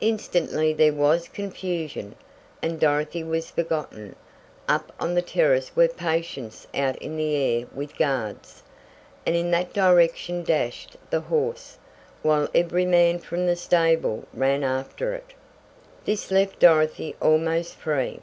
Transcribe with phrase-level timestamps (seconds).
[0.00, 2.14] Instantly there was confusion,
[2.62, 4.14] and Dorothy was forgotten.
[4.68, 8.62] Up on the terrace were patients out in the air with guards,
[9.26, 11.76] and in that direction dashed the horse,
[12.22, 15.32] while every man from the stable ran after it.
[16.04, 18.20] This left Dorothy almost free.